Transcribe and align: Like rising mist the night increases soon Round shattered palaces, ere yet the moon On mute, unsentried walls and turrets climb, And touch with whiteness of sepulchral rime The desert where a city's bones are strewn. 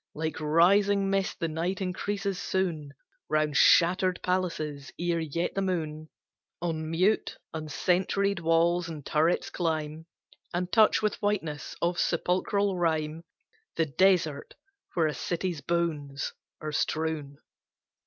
Like 0.15 0.39
rising 0.39 1.11
mist 1.11 1.39
the 1.39 1.47
night 1.47 1.79
increases 1.79 2.39
soon 2.41 2.95
Round 3.29 3.55
shattered 3.55 4.19
palaces, 4.23 4.91
ere 4.97 5.19
yet 5.19 5.53
the 5.53 5.61
moon 5.61 6.09
On 6.59 6.89
mute, 6.89 7.37
unsentried 7.53 8.39
walls 8.39 8.89
and 8.89 9.05
turrets 9.05 9.51
climb, 9.51 10.07
And 10.55 10.71
touch 10.71 11.03
with 11.03 11.21
whiteness 11.21 11.75
of 11.83 11.99
sepulchral 11.99 12.79
rime 12.79 13.25
The 13.75 13.85
desert 13.85 14.55
where 14.95 15.05
a 15.05 15.13
city's 15.13 15.61
bones 15.61 16.33
are 16.59 16.71
strewn. 16.71 17.37